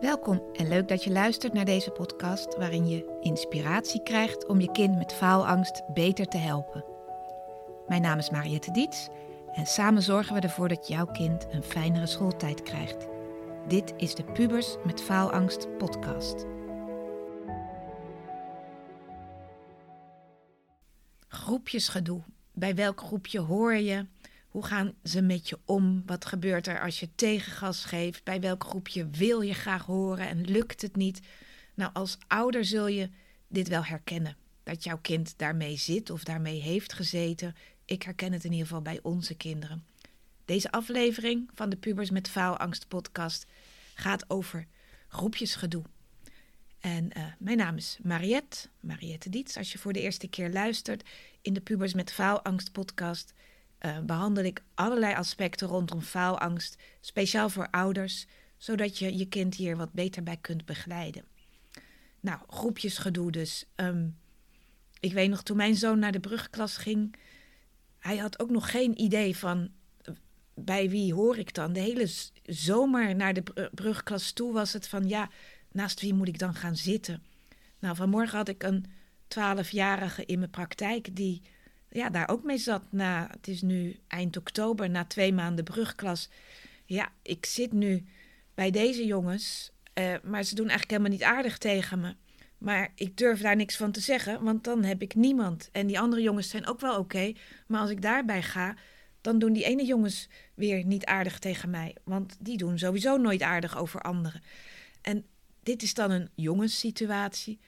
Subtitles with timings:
[0.00, 4.70] Welkom en leuk dat je luistert naar deze podcast waarin je inspiratie krijgt om je
[4.72, 6.84] kind met faalangst beter te helpen.
[7.88, 9.08] Mijn naam is Mariette Diets
[9.52, 13.06] en samen zorgen we ervoor dat jouw kind een fijnere schooltijd krijgt.
[13.68, 16.46] Dit is de Pubers met Faalangst podcast.
[21.28, 22.22] Groepjesgedoe.
[22.52, 24.06] Bij welk groepje hoor je?
[24.48, 26.02] Hoe gaan ze met je om?
[26.06, 28.24] Wat gebeurt er als je tegengas geeft?
[28.24, 31.20] Bij welk groepje wil je graag horen en lukt het niet?
[31.74, 33.10] Nou, als ouder zul je
[33.48, 34.36] dit wel herkennen.
[34.62, 37.56] Dat jouw kind daarmee zit of daarmee heeft gezeten.
[37.84, 39.86] Ik herken het in ieder geval bij onze kinderen.
[40.44, 43.46] Deze aflevering van de Pubers met Faalangst podcast
[43.94, 44.66] gaat over
[45.08, 45.82] groepjesgedoe.
[46.80, 49.56] En uh, mijn naam is Mariette, Mariette Diets.
[49.56, 51.08] Als je voor de eerste keer luistert
[51.42, 53.32] in de Pubers met Faalangst podcast
[53.80, 59.76] uh, behandel ik allerlei aspecten rondom faalangst, speciaal voor ouders, zodat je je kind hier
[59.76, 61.24] wat beter bij kunt begeleiden.
[62.20, 63.64] Nou, groepjesgedoe dus.
[63.76, 64.16] Um,
[65.00, 67.14] ik weet nog, toen mijn zoon naar de brugklas ging,
[67.98, 69.68] hij had ook nog geen idee van
[70.02, 70.14] eh,
[70.54, 71.72] bij wie hoor ik dan.
[71.72, 72.10] De hele
[72.44, 75.30] zomer naar de brugklas toe was het van ja,
[75.72, 77.22] naast wie moet ik dan gaan zitten?
[77.78, 78.84] Nou, vanmorgen had ik een
[79.28, 81.42] twaalfjarige in mijn praktijk die
[81.90, 82.82] ja, daar ook mee zat.
[82.90, 86.28] Na, het is nu eind oktober, na twee maanden brugklas.
[86.84, 88.04] Ja, ik zit nu
[88.54, 92.14] bij deze jongens, uh, maar ze doen eigenlijk helemaal niet aardig tegen me.
[92.58, 95.68] Maar ik durf daar niks van te zeggen, want dan heb ik niemand.
[95.72, 97.32] En die andere jongens zijn ook wel oké.
[97.66, 98.76] maar als ik daarbij ga,
[99.20, 101.96] dan doen die ene jongens weer niet aardig tegen mij.
[102.04, 104.42] Want die doen sowieso nooit aardig over anderen.
[105.02, 105.26] En
[105.62, 107.58] dit is dan een jongenssituatie.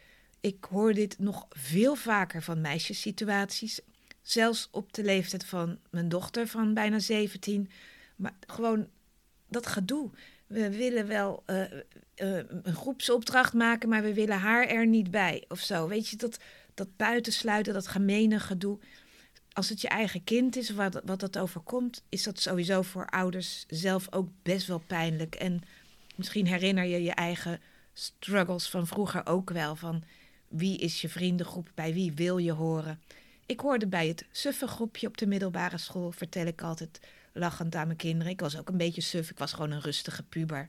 [0.40, 3.80] Ik hoor dit nog veel vaker van meisjessituaties.
[4.22, 7.70] Zelfs op de leeftijd van mijn dochter van bijna 17.
[8.16, 8.88] Maar gewoon
[9.48, 10.10] dat gedoe.
[10.46, 11.76] We willen wel uh, uh,
[12.62, 15.88] een groepsopdracht maken, maar we willen haar er niet bij of zo.
[15.88, 16.38] Weet je, dat,
[16.74, 18.78] dat buitensluiten, dat gemene gedoe.
[19.52, 23.64] Als het je eigen kind is, wat, wat dat overkomt, is dat sowieso voor ouders
[23.68, 25.34] zelf ook best wel pijnlijk.
[25.34, 25.62] En
[26.16, 27.60] misschien herinner je je eigen
[27.92, 29.76] struggles van vroeger ook wel.
[29.76, 30.02] Van
[30.48, 33.00] wie is je vriendengroep, bij wie wil je horen?
[33.50, 37.00] Ik hoorde bij het suffengroepje op de middelbare school, vertel ik altijd
[37.32, 38.32] lachend aan mijn kinderen.
[38.32, 40.68] Ik was ook een beetje suf, ik was gewoon een rustige puber.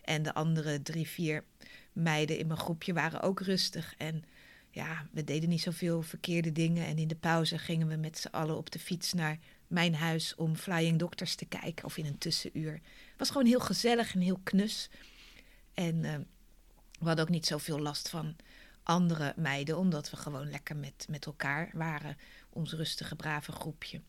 [0.00, 1.44] En de andere drie, vier
[1.92, 3.94] meiden in mijn groepje waren ook rustig.
[3.98, 4.24] En
[4.70, 6.86] ja, we deden niet zoveel verkeerde dingen.
[6.86, 10.34] En in de pauze gingen we met z'n allen op de fiets naar mijn huis
[10.34, 11.84] om Flying Doctors te kijken.
[11.84, 12.72] Of in een tussenuur.
[12.72, 14.90] Het was gewoon heel gezellig en heel knus.
[15.74, 16.14] En uh,
[16.98, 18.36] we hadden ook niet zoveel last van
[18.86, 22.16] andere meiden, omdat we gewoon lekker met, met elkaar waren,
[22.50, 24.00] ons rustige, brave groepje.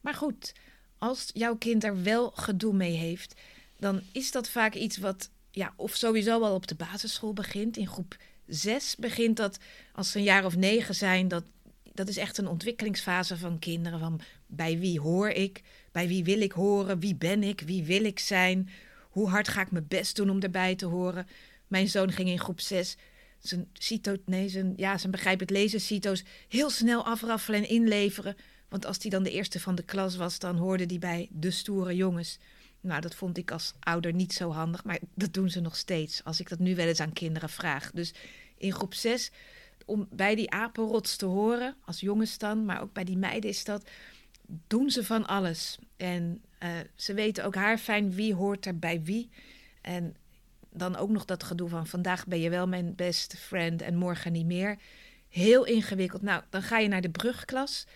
[0.00, 0.52] Maar goed,
[0.98, 3.40] als jouw kind er wel gedoe mee heeft,
[3.76, 7.76] dan is dat vaak iets wat, ja, of sowieso al op de basisschool begint.
[7.76, 8.16] In groep
[8.46, 9.58] 6 begint dat,
[9.92, 11.44] als ze een jaar of negen zijn, dat,
[11.92, 13.98] dat is echt een ontwikkelingsfase van kinderen.
[13.98, 15.62] Van bij wie hoor ik?
[15.92, 16.98] Bij wie wil ik horen?
[17.00, 17.60] Wie ben ik?
[17.60, 18.70] Wie wil ik zijn?
[19.10, 21.26] Hoe hard ga ik mijn best doen om erbij te horen?
[21.66, 22.96] Mijn zoon ging in groep 6
[23.38, 28.36] zijn cito, nee, zijn, ja, zijn begrijpelijk lezen cito's heel snel afraffelen en inleveren.
[28.68, 31.50] Want als hij dan de eerste van de klas was, dan hoorde hij bij de
[31.50, 32.38] stoere jongens.
[32.80, 36.24] Nou, dat vond ik als ouder niet zo handig, maar dat doen ze nog steeds.
[36.24, 37.90] Als ik dat nu wel eens aan kinderen vraag.
[37.90, 38.14] Dus
[38.56, 39.30] in groep 6,
[39.84, 43.64] om bij die apenrots te horen, als jongens dan, maar ook bij die meiden is
[43.64, 43.88] dat,
[44.66, 45.78] doen ze van alles.
[45.96, 49.30] En uh, ze weten ook haar fijn wie hoort er bij wie.
[49.80, 50.16] En
[50.70, 54.32] dan ook nog dat gedoe van vandaag ben je wel mijn best friend en morgen
[54.32, 54.78] niet meer.
[55.28, 56.22] Heel ingewikkeld.
[56.22, 57.86] Nou, dan ga je naar de brugklas.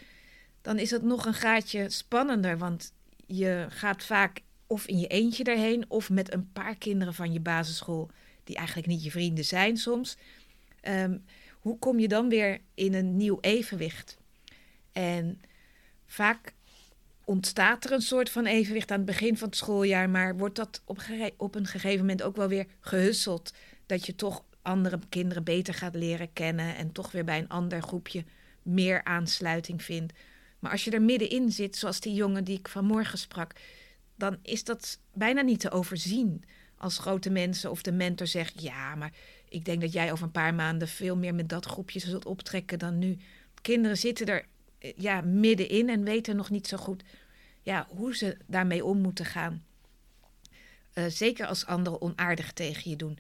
[0.63, 2.93] Dan is het nog een gaatje spannender, want
[3.27, 7.41] je gaat vaak of in je eentje erheen of met een paar kinderen van je
[7.41, 8.11] basisschool
[8.45, 10.17] die eigenlijk niet je vrienden zijn soms.
[10.89, 11.25] Um,
[11.61, 14.19] hoe kom je dan weer in een nieuw evenwicht?
[14.93, 15.41] En
[16.07, 16.53] vaak
[17.33, 20.83] ontstaat er een soort van evenwicht aan het begin van het schooljaar, maar wordt dat
[20.85, 21.03] op,
[21.37, 23.53] op een gegeven moment ook wel weer gehusseld?
[23.87, 27.83] Dat je toch andere kinderen beter gaat leren kennen en toch weer bij een ander
[27.83, 28.25] groepje
[28.63, 30.13] meer aansluiting vindt.
[30.59, 33.53] Maar als je er middenin zit, zoals die jongen die ik vanmorgen sprak,
[34.17, 36.45] dan is dat bijna niet te overzien.
[36.77, 39.13] Als grote mensen of de mentor zegt: Ja, maar
[39.49, 42.79] ik denk dat jij over een paar maanden veel meer met dat groepje zult optrekken
[42.79, 43.19] dan nu.
[43.63, 44.47] Kinderen zitten er
[44.79, 47.03] eh, ja, middenin en weten nog niet zo goed
[47.63, 49.65] ja, hoe ze daarmee om moeten gaan.
[50.95, 53.19] Uh, zeker als anderen onaardig tegen je doen.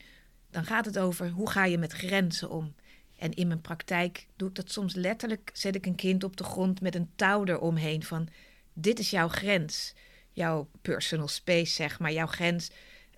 [0.50, 2.74] Dan gaat het over hoe ga je met grenzen om.
[3.18, 5.50] En in mijn praktijk doe ik dat soms letterlijk.
[5.52, 8.28] Zet ik een kind op de grond met een touw eromheen van...
[8.72, 9.94] dit is jouw grens.
[10.32, 12.70] Jouw personal space, zeg maar, jouw grens.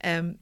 [0.07, 0.39] Um,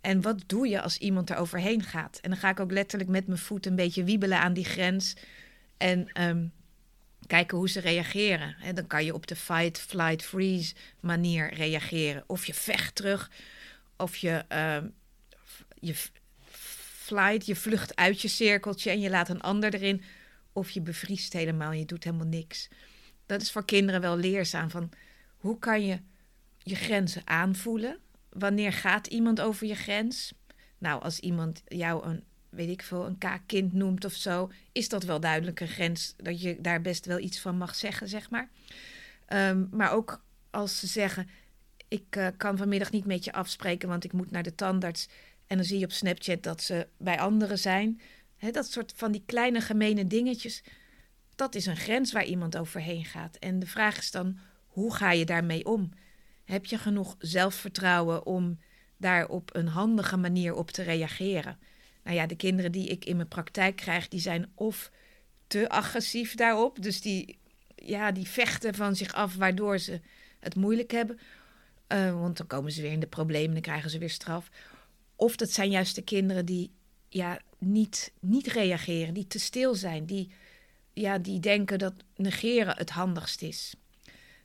[0.00, 2.18] En wat doe je als iemand er overheen gaat?
[2.22, 5.16] En dan ga ik ook letterlijk met mijn voet een beetje wiebelen aan die grens.
[5.76, 6.46] En ehm,
[7.26, 8.56] kijken hoe ze reageren.
[8.62, 12.24] En dan kan je op de fight, flight, freeze manier reageren.
[12.26, 13.30] Of je vecht terug,
[13.96, 14.76] of je, uh,
[15.80, 15.94] je
[17.08, 20.02] flight, je vlucht uit je cirkeltje en je laat een ander erin.
[20.52, 22.68] Of je bevriest helemaal je doet helemaal niks.
[23.26, 24.70] Dat is voor kinderen wel leerzaam.
[24.70, 24.90] Van
[25.36, 26.00] hoe kan je
[26.58, 27.98] je grenzen aanvoelen?
[28.28, 30.32] Wanneer gaat iemand over je grens?
[30.78, 35.02] Nou, als iemand jou een weet ik veel, een kaakkind noemt of zo, is dat
[35.02, 38.48] wel duidelijk een grens dat je daar best wel iets van mag zeggen, zeg maar.
[39.26, 41.28] Ehm, maar ook als ze zeggen:
[41.88, 45.08] Ik uh, kan vanmiddag niet met je afspreken, want ik moet naar de tandarts.
[45.46, 48.00] En dan zie je op Snapchat dat ze bij anderen zijn.
[48.52, 50.62] dat soort van die kleine gemene dingetjes.
[51.34, 53.36] Dat is een grens waar iemand overheen gaat.
[53.36, 55.90] En de vraag is dan: hoe ga je daarmee om?
[56.44, 58.58] Heb je genoeg zelfvertrouwen om
[58.96, 61.58] daar op een handige manier op te reageren?
[62.08, 64.90] Nou ja, de kinderen die ik in mijn praktijk krijg, die zijn of
[65.46, 66.82] te agressief daarop.
[66.82, 67.38] Dus die,
[67.74, 70.00] ja, die vechten van zich af, waardoor ze
[70.40, 71.18] het moeilijk hebben.
[71.88, 74.50] Uh, want dan komen ze weer in de problemen en krijgen ze weer straf.
[75.16, 76.70] Of dat zijn juist de kinderen die
[77.08, 80.30] ja, niet, niet reageren, die te stil zijn, die,
[80.92, 83.74] ja, die denken dat negeren het handigst is.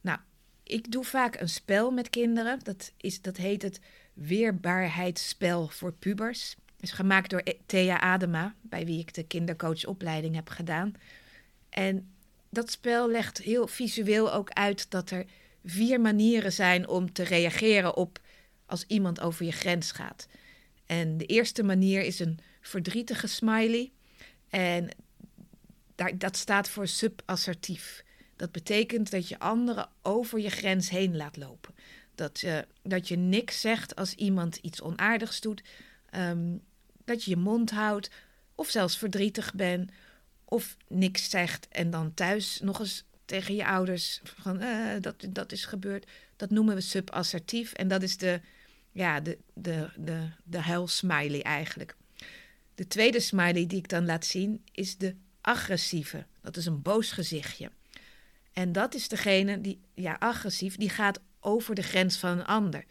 [0.02, 0.20] Nou,
[0.64, 2.60] ik doe vaak een spel met kinderen.
[2.64, 3.80] Dat, is, dat heet het
[4.14, 10.94] weerbaarheidsspel voor pubers is gemaakt door Thea Adema, bij wie ik de kindercoachopleiding heb gedaan.
[11.70, 12.12] En
[12.50, 15.26] dat spel legt heel visueel ook uit dat er
[15.66, 18.20] vier manieren zijn om te reageren op
[18.66, 20.28] als iemand over je grens gaat.
[20.86, 23.92] En de eerste manier is een verdrietige smiley.
[24.50, 24.90] En
[26.16, 28.04] dat staat voor subassertief.
[28.36, 31.76] Dat betekent dat je anderen over je grens heen laat lopen.
[32.16, 35.64] Dat, je, dat je niks zegt als iemand iets onaardigs doet.
[36.16, 36.62] Um,
[37.06, 38.10] dat je je mond houdt,
[38.56, 39.92] of zelfs verdrietig bent,
[40.46, 45.52] of niks zegt en dan thuis nog eens tegen je ouders van uh, dat, dat
[45.52, 46.10] is gebeurd.
[46.36, 48.42] Dat noemen we subassertief en dat is de,
[48.92, 51.96] ja, de, de, de, de huilsmiley eigenlijk.
[52.76, 56.26] De tweede smiley die ik dan laat zien is de agressieve.
[56.42, 57.72] Dat is een boos gezichtje.
[58.54, 62.86] En dat is degene die, ja, agressief, die gaat over de grens van een ander.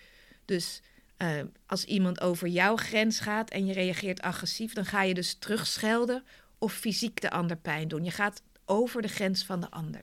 [0.45, 0.83] Dus
[1.23, 5.35] uh, als iemand over jouw grens gaat en je reageert agressief, dan ga je dus
[5.35, 6.25] terugschelden
[6.59, 8.05] of fysiek de ander pijn doen.
[8.05, 10.03] Je gaat over de grens van de ander.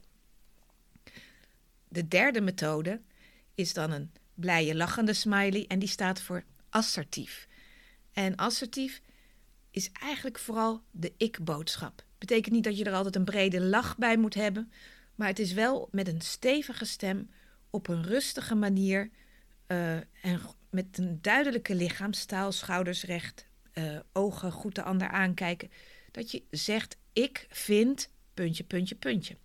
[1.88, 3.02] De derde methode
[3.56, 7.48] is dan een blije lachende smiley en die staat voor assertief.
[8.14, 9.02] En assertief
[9.72, 12.04] is eigenlijk vooral de ik-boodschap.
[12.18, 14.72] Betekent niet dat je er altijd een brede lach bij moet hebben,
[15.16, 17.30] maar het is wel met een stevige stem
[17.70, 19.10] op een rustige manier
[19.68, 20.40] uh, en
[20.70, 25.72] met een duidelijke lichaamstaal, schouders recht, uh, ogen goed de ander aankijken,
[26.12, 29.36] dat je zegt: Ik vind, puntje, puntje, puntje.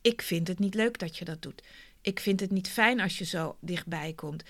[0.00, 1.62] Ik vind het niet leuk dat je dat doet.
[2.00, 4.42] Ik vind het niet fijn als je zo dichtbij komt.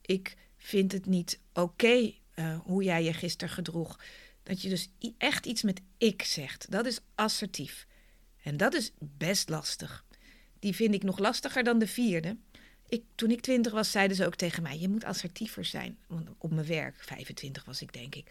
[0.00, 4.00] Ik vind het niet oké uh, hoe jij je gisteren gedroeg.
[4.42, 4.88] Dat je dus
[5.18, 6.70] echt iets met ik zegt.
[6.70, 7.86] Dat is assertief.
[8.42, 10.04] En dat is best lastig.
[10.58, 12.36] Die vind ik nog lastiger dan de vierde.
[12.92, 15.98] Ik, toen ik twintig was, zeiden ze ook tegen mij: Je moet assertiever zijn.
[16.38, 18.30] Op mijn werk, 25 was ik denk ik.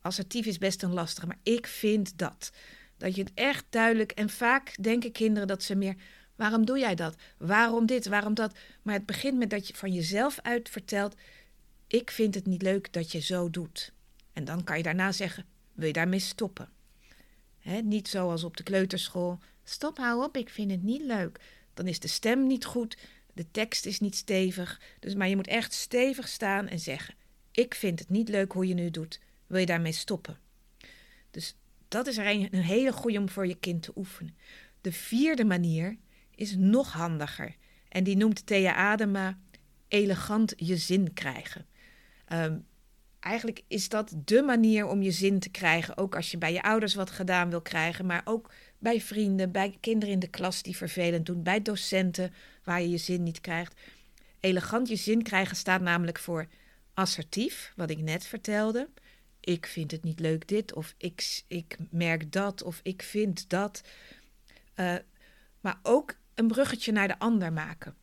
[0.00, 2.52] Assertief is best een lastige, maar ik vind dat.
[2.96, 4.12] Dat je het echt duidelijk.
[4.12, 5.94] En vaak denken kinderen dat ze meer.
[6.36, 7.16] Waarom doe jij dat?
[7.38, 8.06] Waarom dit?
[8.06, 8.56] Waarom dat?
[8.82, 11.14] Maar het begint met dat je van jezelf uit vertelt:
[11.86, 13.92] Ik vind het niet leuk dat je zo doet.
[14.32, 16.68] En dan kan je daarna zeggen: Wil je daarmee stoppen?
[17.82, 21.40] Niet zoals op de kleuterschool: Stop, hou op, ik vind het niet leuk.
[21.74, 22.96] Dan is de stem niet goed.
[23.40, 24.80] De tekst is niet stevig.
[24.98, 27.14] Dus, maar je moet echt stevig staan en zeggen:
[27.52, 29.20] Ik vind het niet leuk hoe je nu doet.
[29.46, 30.38] Wil je daarmee stoppen?
[31.30, 31.56] Dus
[31.88, 34.36] dat is er een, hele goede om voor je kind te oefenen.
[34.80, 35.96] De vierde manier
[36.34, 37.56] is nog handiger.
[37.88, 39.38] En die noemt Thea Adema
[39.88, 41.66] elegant je zin krijgen.
[42.24, 42.58] Ehm,
[43.20, 45.96] eigenlijk is dat de manier om je zin te krijgen.
[45.96, 49.76] Ook als je bij je ouders wat gedaan wil krijgen, maar ook bij vrienden, bij
[49.80, 52.32] kinderen in de klas die vervelend doen, bij docenten
[52.64, 53.80] waar je je zin niet krijgt.
[54.40, 56.46] Elegant je zin krijgen staat namelijk voor
[56.94, 58.88] assertief, wat ik net vertelde.
[59.40, 63.82] Ik vind het niet leuk dit, of ik, ik merk dat, of ik vind dat.
[64.76, 64.94] Uh,
[65.60, 67.94] maar ook een bruggetje naar de ander maken.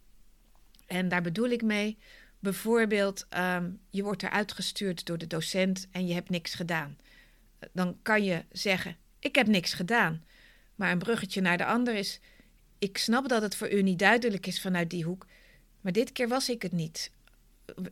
[0.87, 1.97] En daar bedoel ik mee,
[2.39, 6.97] bijvoorbeeld, um, je wordt eruit gestuurd door de docent en je hebt niks gedaan.
[7.71, 10.23] Dan kan je zeggen: Ik heb niks gedaan.
[10.75, 12.19] Maar een bruggetje naar de ander is:
[12.79, 15.25] Ik snap dat het voor u niet duidelijk is vanuit die hoek,
[15.81, 17.11] maar dit keer was ik het niet.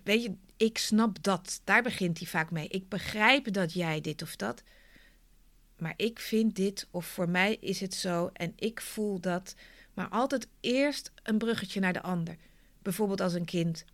[0.03, 1.61] weet je, ik snap dat.
[1.63, 2.67] Daar begint hij vaak mee.
[2.67, 4.63] Ik begrijp dat jij dit of dat.
[5.77, 9.55] Maar ik vind dit, of voor mij is het zo en ik voel dat.
[9.93, 12.35] Maar altijd eerst een bruggetje naar de ander.
[12.81, 13.85] Bijvoorbeeld als een kind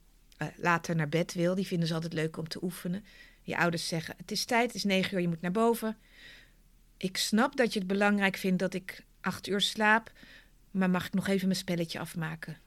[0.42, 3.06] uh, later naar bed wil, die vinden ze altijd leuk om te oefenen.
[3.42, 5.98] Je ouders zeggen: Het is tijd, het is negen uur, je moet naar boven.
[6.98, 10.12] Ik snap dat je het belangrijk vindt dat ik acht uur slaap,
[10.72, 12.58] maar mag ik nog even mijn spelletje afmaken?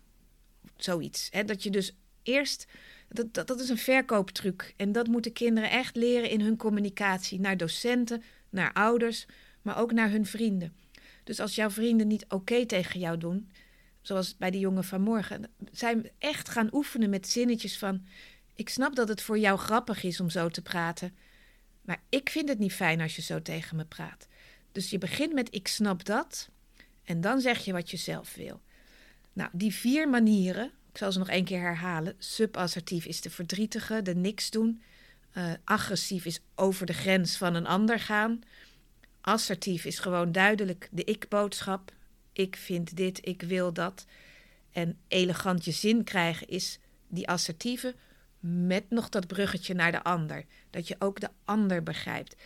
[0.77, 1.29] Zoiets.
[1.31, 1.45] Hè?
[1.45, 2.67] Dat je dus eerst.
[3.09, 4.75] Dat, dat, dat is een verkooptruc.
[4.77, 7.41] En dat moeten kinderen echt leren in hun communicatie.
[7.41, 9.27] Naar docenten, naar ouders,
[9.63, 10.77] maar ook naar hun vrienden.
[11.25, 13.51] Dus als jouw vrienden niet oké tegen jou doen,
[14.01, 18.05] zoals bij die jongen van morgen, zijn echt gaan oefenen met zinnetjes van:
[18.55, 21.17] Ik snap dat het voor jou grappig is om zo te praten,
[21.81, 24.29] maar ik vind het niet fijn als je zo tegen me praat.
[24.73, 26.51] Dus je begint met: Ik snap dat,
[27.05, 28.61] en dan zeg je wat je zelf wil.
[29.33, 32.15] Nou, die vier manieren, ik zal ze nog één keer herhalen.
[32.19, 34.83] Subassertief is de verdrietige, de niks doen.
[35.37, 38.41] Uh, agressief is over de grens van een ander gaan.
[39.21, 41.93] Assertief is gewoon duidelijk de ik-boodschap.
[42.33, 44.07] Ik vind dit, ik wil dat.
[44.73, 47.95] En elegant je zin krijgen is die assertieve
[48.41, 50.45] met nog dat bruggetje naar de ander.
[50.71, 52.37] Dat je ook de ander begrijpt.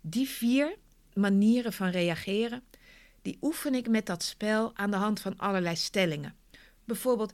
[0.00, 0.76] Die vier
[1.14, 2.62] manieren van reageren,
[3.22, 6.34] die oefen ik met dat spel aan de hand van allerlei stellingen.
[6.84, 7.32] Bijvoorbeeld,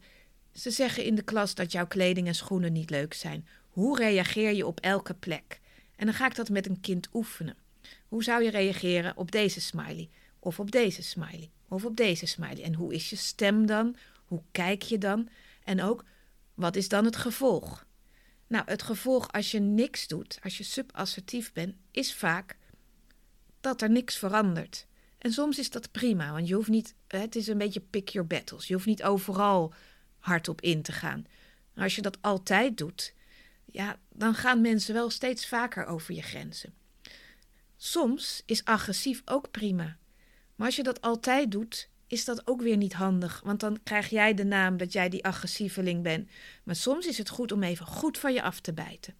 [0.52, 3.46] ze zeggen in de klas dat jouw kleding en schoenen niet leuk zijn.
[3.70, 5.60] Hoe reageer je op elke plek?
[5.96, 7.56] En dan ga ik dat met een kind oefenen.
[8.08, 10.08] Hoe zou je reageren op deze smiley?
[10.38, 11.50] Of op deze smiley?
[11.68, 12.62] Of op deze smiley?
[12.62, 13.96] En hoe is je stem dan?
[14.24, 15.28] Hoe kijk je dan?
[15.64, 16.04] En ook,
[16.54, 17.86] wat is dan het gevolg?
[18.46, 22.56] Nou, het gevolg als je niks doet, als je subassertief bent, is vaak
[23.60, 24.86] dat er niks verandert.
[25.24, 28.26] En soms is dat prima, want je hoeft niet, het is een beetje pick your
[28.28, 28.66] battles.
[28.66, 29.72] Je hoeft niet overal
[30.18, 31.26] hardop in te gaan.
[31.74, 33.14] Maar als je dat altijd doet,
[33.64, 36.74] ja, dan gaan mensen wel steeds vaker over je grenzen.
[37.76, 39.96] Soms is agressief ook prima.
[40.54, 43.40] Maar als je dat altijd doet, is dat ook weer niet handig.
[43.44, 46.30] Want dan krijg jij de naam dat jij die agressieveling bent.
[46.64, 49.14] Maar soms is het goed om even goed van je af te bijten.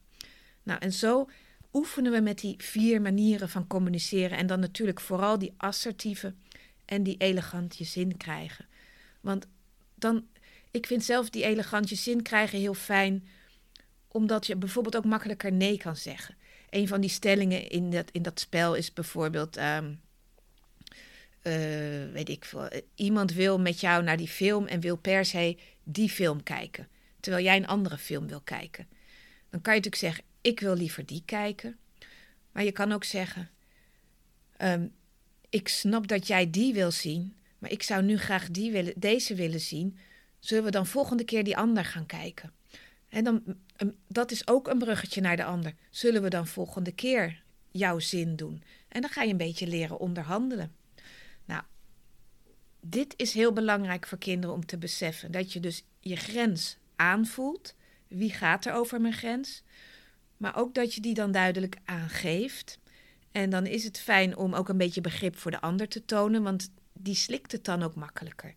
[0.63, 1.29] Nou, en zo
[1.75, 4.39] oefenen we met die vier manieren van communiceren.
[4.39, 6.35] En dan natuurlijk vooral die assertieve
[6.85, 8.67] en die elegant je zin krijgen.
[9.21, 9.47] Want
[9.95, 10.27] dan,
[10.71, 13.29] ik vind zelf die elegant je zin krijgen heel fijn,
[14.09, 16.35] omdat je bijvoorbeeld ook makkelijker nee kan zeggen.
[16.71, 19.57] Een van die stellingen in dat, in dat spel is bijvoorbeeld.
[19.57, 20.03] Um,
[22.13, 22.69] weet ik veel.
[22.95, 26.89] Iemand wil met jou naar die film en wil per se die film kijken.
[27.21, 28.87] Terwijl jij een andere film wil kijken.
[29.51, 31.79] Dan kan je natuurlijk zeggen: Ik wil liever die kijken.
[32.53, 33.51] Maar je kan ook zeggen:
[34.63, 34.93] um,
[35.51, 37.37] Ik snap dat jij die wil zien.
[37.59, 39.99] Maar ik zou nu graag die willen, deze willen zien.
[40.39, 42.53] Zullen we dan volgende keer die ander gaan kijken?
[43.09, 43.43] En dan,
[44.09, 45.75] dat is ook een bruggetje naar de ander.
[45.91, 48.63] Zullen we dan volgende keer jouw zin doen?
[48.89, 50.75] En dan ga je een beetje leren onderhandelen.
[51.45, 51.63] Nou,
[52.81, 55.33] dit is heel belangrijk voor kinderen om te beseffen.
[55.33, 57.75] Dat je dus je grens aanvoelt.
[58.09, 59.63] Wie gaat er over mijn grens?
[60.37, 62.79] Maar ook dat je die dan duidelijk aangeeft.
[63.33, 66.43] En dan is het fijn om ook een beetje begrip voor de ander te tonen,
[66.43, 68.55] want die slikt het dan ook makkelijker.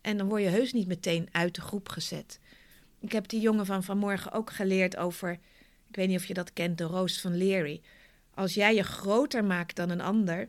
[0.00, 2.40] En dan word je heus niet meteen uit de groep gezet.
[3.00, 5.32] Ik heb die jongen van vanmorgen ook geleerd over,
[5.88, 7.80] ik weet niet of je dat kent, de roos van Leary.
[8.34, 10.48] Als jij je groter maakt dan een ander,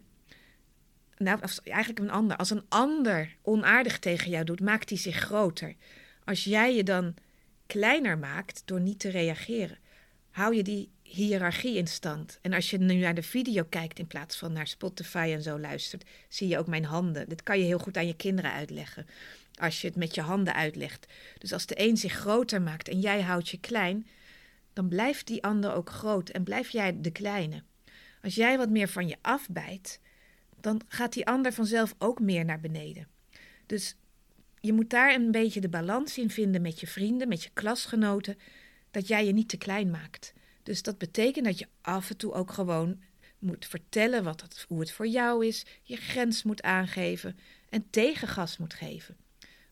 [1.17, 5.75] nou eigenlijk een ander, als een ander onaardig tegen jou doet, maakt hij zich groter.
[6.23, 7.13] Als jij je dan
[7.65, 9.77] kleiner maakt door niet te reageren,
[10.37, 12.39] hou je die hiërarchie in stand.
[12.41, 15.59] En als je nu naar de video kijkt in plaats van naar Spotify en zo
[15.59, 17.29] luistert, zie je ook mijn handen.
[17.29, 19.05] Dit kan je heel goed aan je kinderen uitleggen
[19.59, 21.05] als je het met je handen uitlegt.
[21.37, 24.07] Dus als de een zich groter maakt en jij houdt je klein,
[24.73, 27.63] dan blijft die ander ook groot en blijf jij de kleine.
[28.21, 29.99] Als jij wat meer van je afbijt,
[30.61, 33.07] dan gaat die ander vanzelf ook meer naar beneden.
[33.65, 33.95] Dus
[34.59, 38.37] je moet daar een beetje de balans in vinden met je vrienden, met je klasgenoten,
[38.97, 40.33] dat jij je niet te klein maakt.
[40.63, 43.01] Dus dat betekent dat je af en toe ook gewoon
[43.39, 47.37] moet vertellen wat het, hoe het voor jou is, je grens moet aangeven
[47.69, 49.17] en tegengas moet geven.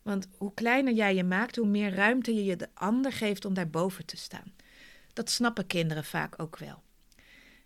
[0.01, 3.53] Want hoe kleiner jij je maakt, hoe meer ruimte je je de ander geeft om
[3.53, 4.53] daarboven te staan.
[5.13, 6.84] Dat snappen kinderen vaak ook wel.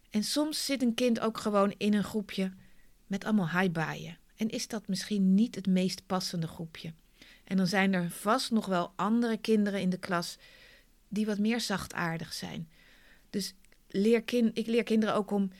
[0.10, 2.54] En soms zit een kind ook gewoon in een groepje
[3.08, 4.18] met allemaal haaibaaien.
[4.36, 6.94] En is dat misschien niet het meest passende groepje.
[7.44, 10.38] En dan zijn er vast nog wel andere kinderen in de klas
[11.10, 12.70] die wat meer zachtaardig zijn.
[13.30, 13.54] Dus
[13.88, 14.24] leer
[14.54, 15.52] ik leer kinderen ook om,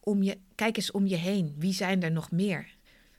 [0.00, 1.54] om je, kijk eens om je heen.
[1.58, 2.76] Wie zijn er nog meer?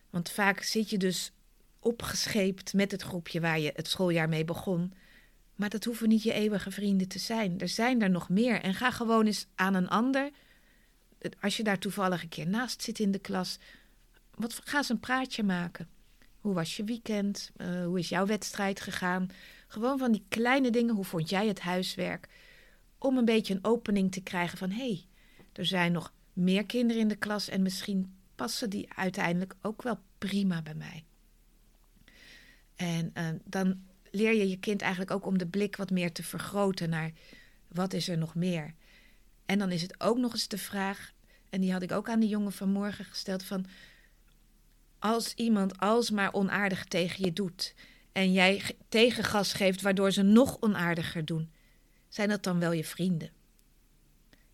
[0.09, 1.31] Want vaak zit je dus
[1.79, 4.93] opgescheept met het groepje waar je het schooljaar mee begon.
[5.55, 7.59] Maar dat hoeven niet je eeuwige vrienden te zijn.
[7.59, 8.61] Er zijn er nog meer.
[8.61, 10.29] En ga gewoon eens aan een ander.
[11.39, 13.59] Als je daar toevallig een keer naast zit in de klas.
[14.35, 15.87] Wat, ga eens een praatje maken.
[16.39, 17.51] Hoe was je weekend?
[17.57, 19.29] Uh, hoe is jouw wedstrijd gegaan?
[19.69, 20.95] Gewoon van die kleine dingen.
[20.95, 22.27] Hoe vond jij het huiswerk?
[22.97, 24.69] Om een beetje een opening te krijgen van...
[24.69, 25.05] hé, hey,
[25.53, 27.49] er zijn nog meer kinderen in de klas...
[27.49, 31.03] en misschien passen die uiteindelijk ook wel prima bij mij.
[32.75, 36.23] En uh, dan leer je je kind eigenlijk ook om de blik wat meer te
[36.23, 37.11] vergroten naar
[37.67, 38.73] wat is er nog meer.
[39.45, 41.13] En dan is het ook nog eens de vraag,
[41.49, 43.65] en die had ik ook aan de jongen vanmorgen gesteld: van
[44.99, 47.75] als iemand alsmaar onaardig tegen je doet
[48.19, 51.51] en jij tegengas geeft waardoor ze nog onaardiger doen,
[52.07, 53.31] zijn dat dan wel je vrienden?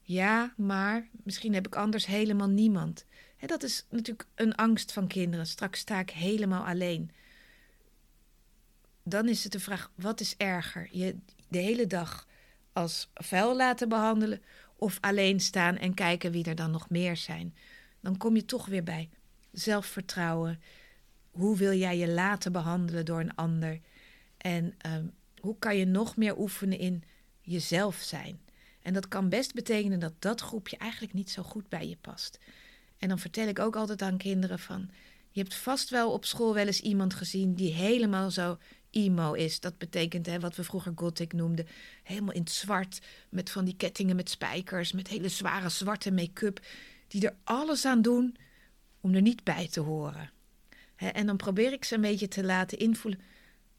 [0.02, 3.06] Ja, maar misschien heb ik anders helemaal niemand.
[3.46, 5.48] dat is natuurlijk een angst van kinderen.
[5.48, 7.12] Straks sta ik helemaal alleen
[9.06, 10.88] dan is het de vraag: wat is erger?
[10.92, 11.16] Je
[11.48, 12.28] de hele dag
[12.74, 14.42] als vuil laten behandelen
[14.76, 17.56] of alleen staan en kijken wie er dan nog meer zijn?
[18.00, 19.10] Dan kom je toch weer bij
[19.52, 20.62] zelfvertrouwen.
[21.36, 23.80] Hoe wil jij je laten behandelen door een ander?
[24.38, 25.06] En ehm,
[25.40, 27.04] hoe kan je nog meer oefenen in
[27.42, 28.40] jezelf zijn?
[28.82, 32.40] En dat kan best betekenen dat dat groepje eigenlijk niet zo goed bij je past.
[32.98, 34.90] En dan vertel ik ook altijd aan kinderen van...
[35.32, 38.58] Je hebt vast wel op school wel eens iemand gezien die helemaal zo
[38.90, 39.60] emo is.
[39.60, 41.68] Dat betekent hè, wat we vroeger gothic noemden.
[42.04, 46.66] Helemaal in het zwart, met van die kettingen met spijkers, met hele zware zwarte make-up.
[47.08, 48.36] Die er alles aan doen
[49.02, 50.34] om er niet bij te horen.
[50.96, 53.22] En dan probeer ik ze een beetje te laten invoelen.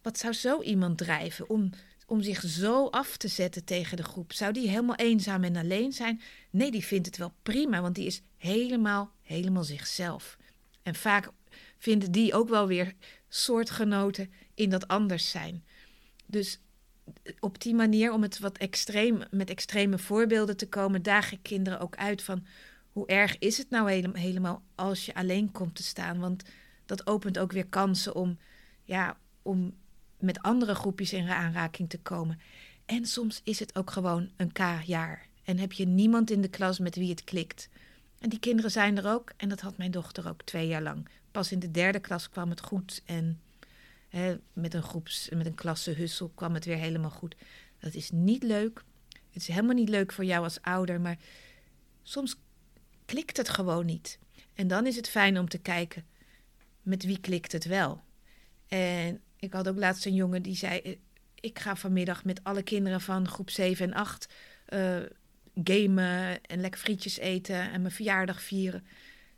[0.02, 1.70] Wat zou zo iemand drijven om,
[2.06, 4.32] om zich zo af te zetten tegen de groep?
[4.32, 6.20] Zou die helemaal eenzaam en alleen zijn?
[6.50, 10.36] Nee, die vindt het wel prima, want die is helemaal, helemaal zichzelf.
[10.82, 11.30] En vaak
[11.78, 12.92] vinden die ook wel weer
[13.28, 15.64] soortgenoten in dat anders zijn.
[16.26, 16.60] Dus
[17.40, 21.80] op die manier, om het wat extreem, met extreme voorbeelden te komen, daag ik kinderen
[21.80, 22.46] ook uit van
[22.92, 26.18] hoe erg is het nou helemaal als je alleen komt te staan?
[26.18, 26.42] Want
[26.86, 28.38] dat opent ook weer kansen om,
[28.84, 29.74] ja, om
[30.18, 32.40] met andere groepjes in aanraking te komen.
[32.84, 35.26] En soms is het ook gewoon een K-jaar.
[35.42, 37.68] En heb je niemand in de klas met wie het klikt.
[38.18, 39.32] En die kinderen zijn er ook.
[39.36, 41.08] En dat had mijn dochter ook twee jaar lang.
[41.30, 43.02] Pas in de derde klas kwam het goed.
[43.04, 43.40] En
[44.52, 47.36] met een groeps, met een klasse hussel kwam het weer helemaal goed.
[47.78, 48.84] Dat is niet leuk.
[49.08, 51.18] Het is helemaal niet leuk voor jou als ouder, maar
[52.02, 52.36] soms
[53.04, 54.18] klikt het gewoon niet.
[54.54, 56.04] En dan is het fijn om te kijken
[56.86, 58.02] met wie klikt het wel.
[58.68, 60.98] En ik had ook laatst een jongen die zei:
[61.34, 64.32] Ik ga vanmiddag met alle kinderen van groep 7 en 8
[64.68, 65.10] uh, eh,
[65.64, 68.86] gamen en lekker frietjes eten en mijn verjaardag vieren.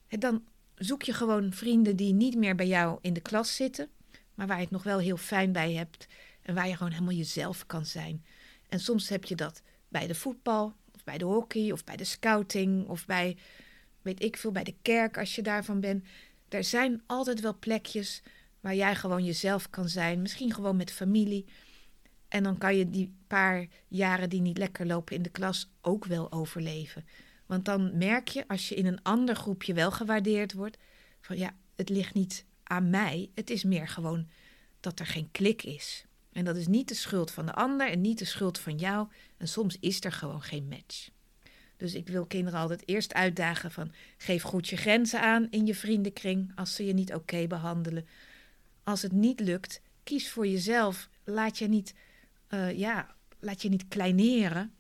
[0.08, 3.90] En dan zoek je gewoon vrienden die niet meer bij jou in de klas zitten
[4.38, 6.06] maar waar je het nog wel heel fijn bij hebt
[6.42, 8.24] en waar je gewoon helemaal jezelf kan zijn.
[8.68, 12.04] En soms heb je dat bij de voetbal, of bij de hockey, of bij de
[12.04, 13.36] scouting, of bij,
[14.02, 16.04] weet ik veel, bij de kerk als je daarvan bent.
[16.48, 18.22] Er zijn altijd wel plekjes
[18.60, 21.44] waar jij gewoon jezelf kan zijn, misschien gewoon met familie.
[22.28, 26.04] En dan kan je die paar jaren die niet lekker lopen in de klas ook
[26.04, 27.04] wel overleven.
[27.46, 30.76] Want dan merk je, als je in een ander groepje wel gewaardeerd wordt,
[31.20, 33.30] van ja, het ligt niet aan mij.
[33.34, 34.28] Het is meer gewoon
[34.80, 36.06] dat er geen klik is.
[36.32, 39.08] En dat is niet de schuld van de ander en niet de schuld van jou.
[39.36, 41.08] En soms is er gewoon geen match.
[41.78, 45.74] Dus ik wil kinderen altijd eerst uitdagen van geef goed je grenzen aan in je
[45.74, 48.06] vriendenkring als ze je niet oké behandelen.
[48.82, 51.08] Als het niet lukt, kies voor jezelf.
[51.24, 51.94] Laat je niet,
[52.50, 54.72] uh, ja, laat je niet kleineren.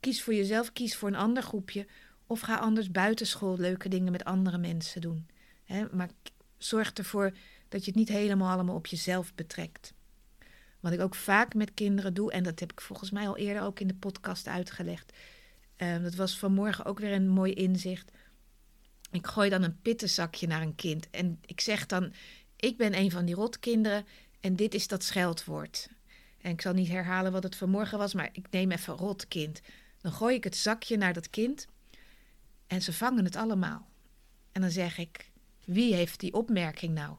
[0.00, 1.86] Kies voor jezelf, kies voor een ander groepje.
[2.26, 5.26] Of ga anders buitenschool leuke dingen met andere mensen doen.
[5.90, 6.10] maar
[6.58, 7.32] zorg ervoor
[7.68, 9.94] dat je het niet helemaal allemaal op jezelf betrekt.
[10.80, 13.62] Wat ik ook vaak met kinderen doe, en dat heb ik volgens mij al eerder
[13.62, 15.12] ook in de podcast uitgelegd.
[15.82, 18.10] Uh, dat was vanmorgen ook weer een mooi inzicht.
[19.10, 21.10] Ik gooi dan een pittenzakje naar een kind.
[21.10, 22.12] En ik zeg dan:
[22.56, 24.06] Ik ben een van die rotkinderen
[24.40, 25.88] en dit is dat scheldwoord.
[26.40, 29.60] En ik zal niet herhalen wat het vanmorgen was, maar ik neem even rotkind.
[30.00, 31.66] Dan gooi ik het zakje naar dat kind
[32.66, 33.88] en ze vangen het allemaal.
[34.52, 35.30] En dan zeg ik:
[35.64, 37.16] wie heeft die opmerking nou?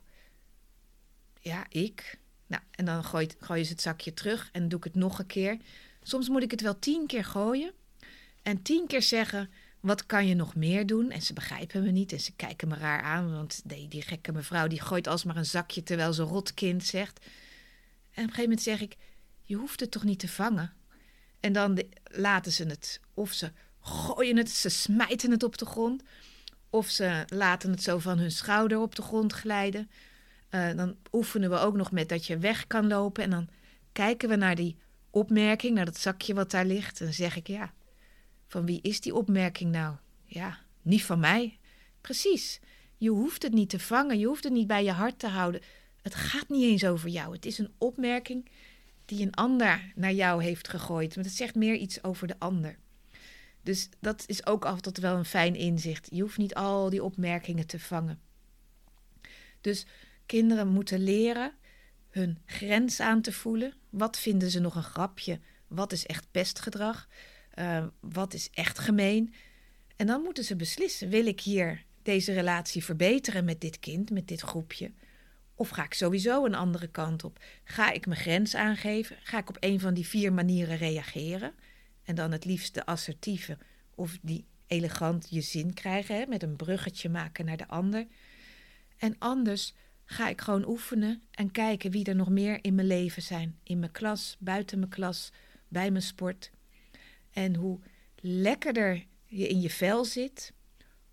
[1.39, 2.19] Ja, ik.
[2.47, 5.58] Nou, en dan gooi, je het zakje terug en doe ik het nog een keer.
[6.02, 7.73] Soms moet ik het wel tien keer gooien
[8.44, 11.12] en tien keer zeggen: wat kan je nog meer doen?
[11.12, 14.32] En ze begrijpen me niet en ze kijken me raar aan, want die, die gekke
[14.32, 17.20] mevrouw die gooit alsmaar een zakje terwijl ze rotkind zegt.
[17.20, 17.26] En
[18.24, 18.96] op een gegeven moment zeg ik:
[19.42, 20.74] je hoeft het toch niet te vangen?
[21.40, 23.52] En dan laten ze het, of ze
[23.82, 26.04] gooien het, ze smijten het op de grond.
[26.70, 29.90] Of ze laten het zo van hun schouder op de grond glijden.
[30.50, 33.24] Uh, dan oefenen we ook nog met dat je weg kan lopen.
[33.24, 33.50] En dan
[33.92, 34.78] kijken we naar die
[35.10, 37.00] opmerking naar dat zakje wat daar ligt.
[37.00, 37.74] En dan zeg ik, ja,
[38.54, 39.96] van wie is die opmerking nou?
[40.26, 41.60] Ja, niet van mij.
[42.02, 42.60] Precies.
[42.98, 45.62] Je hoeft het niet te vangen, je hoeft het niet bij je hart te houden.
[46.02, 47.34] Het gaat niet eens over jou.
[47.34, 48.50] Het is een opmerking
[49.06, 51.16] die een ander naar jou heeft gegooid.
[51.16, 52.78] Maar het zegt meer iets over de ander.
[53.62, 56.08] Dus dat is ook altijd wel een fijn inzicht.
[56.12, 58.20] Je hoeft niet al die opmerkingen te vangen.
[59.62, 59.86] Dus
[60.26, 61.54] kinderen moeten leren
[62.10, 63.74] hun grens aan te voelen.
[63.89, 65.39] Wat vinden ze nog een grapje?
[65.68, 67.08] Wat is echt pestgedrag?
[67.60, 69.34] Uh, wat is echt gemeen?
[69.96, 74.28] En dan moeten ze beslissen: wil ik hier deze relatie verbeteren met dit kind, met
[74.28, 74.92] dit groepje?
[75.56, 77.39] Of ga ik sowieso een andere kant op?
[77.63, 79.16] Ga ik mijn grens aangeven?
[79.24, 81.54] Ga ik op een van die vier manieren reageren?
[82.04, 83.58] En dan het liefst de assertieve
[83.96, 88.08] of die elegant je zin krijgen, hè, met een bruggetje maken naar de ander.
[88.98, 89.74] En anders
[90.06, 93.60] ga ik gewoon oefenen en kijken wie er nog meer in mijn leven zijn.
[93.63, 95.32] In mijn klas, buiten mijn klas,
[95.68, 96.52] bij mijn sport.
[97.34, 97.80] En hoe
[98.15, 100.54] lekkerder je in je vel zit,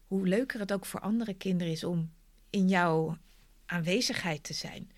[0.07, 2.13] hoe leuker het ook voor andere kinderen is om
[2.51, 3.19] in jouw
[3.67, 4.91] aanwezigheid te zijn.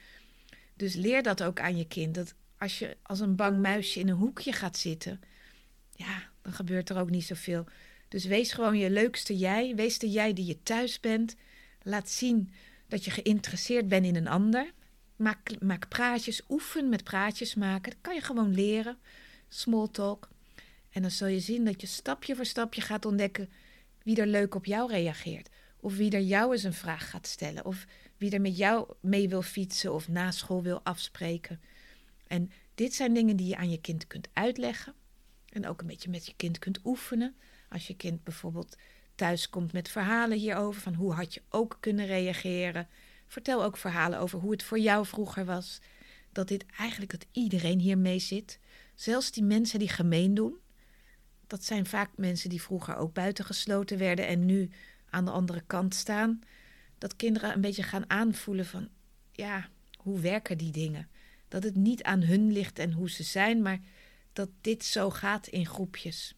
[0.76, 2.14] Dus leer dat ook aan je kind.
[2.14, 5.20] Dat als je als een bang muisje in een hoekje gaat zitten,
[5.92, 7.64] ja, dan gebeurt er ook niet zoveel.
[8.08, 9.74] Dus wees gewoon je leukste jij.
[9.74, 11.36] Wees de jij die je thuis bent.
[11.82, 12.52] Laat zien
[12.88, 14.72] dat je geïnteresseerd bent in een ander.
[15.16, 17.90] Maak, maak praatjes, oefen met praatjes maken.
[17.90, 18.98] Dat kan je gewoon leren.
[19.48, 20.28] Small talk.
[20.92, 23.50] En dan zul je zien dat je stapje voor stapje gaat ontdekken
[24.02, 25.48] wie er leuk op jou reageert.
[25.80, 27.64] Of wie er jou eens een vraag gaat stellen.
[27.64, 31.60] Of wie er met jou mee wil fietsen of na school wil afspreken.
[32.26, 34.94] En dit zijn dingen die je aan je kind kunt uitleggen.
[35.48, 37.34] En ook een beetje met je kind kunt oefenen.
[37.68, 38.76] Als je kind bijvoorbeeld
[39.14, 42.88] thuis komt met verhalen hierover, van hoe had je ook kunnen reageren.
[43.26, 45.80] Vertel ook verhalen over hoe het voor jou vroeger was.
[46.32, 48.58] Dat dit eigenlijk dat iedereen hiermee zit.
[48.94, 50.61] Zelfs die mensen die gemeen doen.
[51.52, 54.70] Dat zijn vaak mensen die vroeger ook buitengesloten werden en nu
[55.10, 56.40] aan de andere kant staan.
[56.98, 58.88] Dat kinderen een beetje gaan aanvoelen van,
[59.32, 61.08] ja, hoe werken die dingen?
[61.48, 63.80] Dat het niet aan hun ligt en hoe ze zijn, maar
[64.32, 66.34] dat dit zo gaat in groepjes.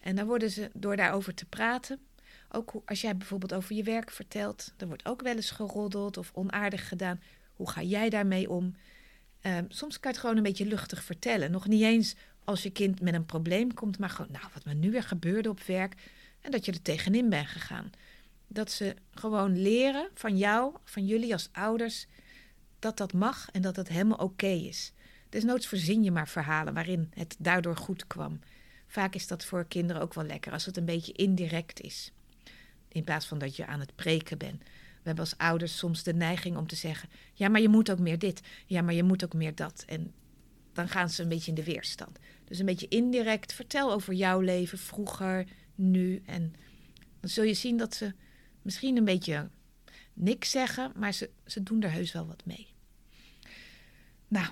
[0.00, 2.00] En dan worden ze door daarover te praten.
[2.48, 6.30] Ook als jij bijvoorbeeld over je werk vertelt, er wordt ook wel eens geroddeld of
[6.34, 7.22] onaardig gedaan.
[7.54, 8.74] Hoe ga jij daarmee om?
[9.40, 11.50] Ehm, soms kan je het gewoon een beetje luchtig vertellen.
[11.50, 12.14] Nog niet eens
[12.46, 15.48] als je kind met een probleem komt, maar gewoon, nou, wat me nu weer gebeurde
[15.48, 15.94] op werk.
[16.40, 17.90] En dat je er tegenin bent gegaan.
[18.46, 22.06] Dat ze gewoon leren van jou, van jullie als ouders,
[22.78, 24.92] dat dat mag en dat het helemaal oké is.
[25.28, 28.40] Desnoods verzin je maar verhalen waarin het daardoor goed kwam.
[28.86, 32.12] Vaak is dat voor kinderen ook wel lekker als het een beetje indirect is.
[32.88, 34.62] In plaats van dat je aan het preken bent.
[34.62, 37.98] We hebben als ouders soms de neiging om te zeggen: ja, maar je moet ook
[37.98, 38.40] meer dit.
[38.66, 39.84] Ja, maar je moet ook meer dat.
[39.86, 40.12] En
[40.72, 42.18] dan gaan ze een beetje in de weerstand.
[42.48, 43.52] Dus een beetje indirect.
[43.52, 46.22] Vertel over jouw leven vroeger, nu.
[46.26, 46.54] En
[47.20, 48.12] dan zul je zien dat ze
[48.62, 49.48] misschien een beetje
[50.12, 52.66] niks zeggen, maar ze, ze doen er heus wel wat mee.
[54.28, 54.46] Nou,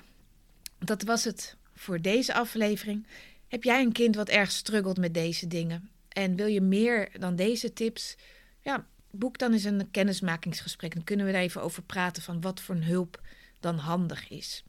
[0.79, 3.07] dat was het voor deze aflevering.
[3.49, 5.91] Heb jij een kind wat erg struggelt met deze dingen?
[6.09, 8.17] En wil je meer dan deze tips?
[8.61, 10.95] Ja, boek dan eens een kennismakingsgesprek.
[10.95, 13.21] Dan kunnen we daar even over praten van wat voor een hulp
[13.61, 14.65] dan handig is.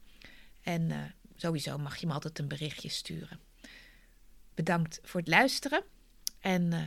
[0.62, 0.96] En uh,
[1.36, 3.40] sowieso mag je me altijd een berichtje sturen.
[4.54, 5.84] Bedankt voor het luisteren.
[6.40, 6.82] En uh,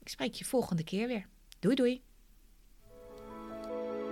[0.00, 1.26] ik spreek je volgende keer weer.
[1.58, 2.02] Doei doei.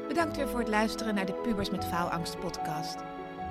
[0.08, 2.96] Bedankt weer voor het luisteren naar de Pubers met Faalangst podcast.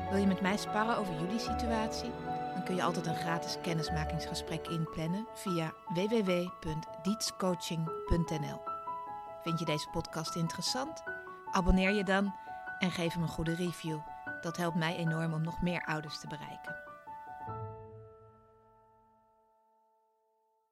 [0.10, 2.10] Wil je met mij sparren over jullie situatie?
[2.54, 8.62] Dan kun je altijd een gratis kennismakingsgesprek inplannen via www.dietscoaching.nl.
[9.44, 11.04] Vind je deze podcast interessant?
[11.52, 12.36] Abonneer je dan
[12.80, 13.98] en geef hem een goede review.
[14.42, 16.91] Dat helpt mij enorm om nog meer ouders te bereiken.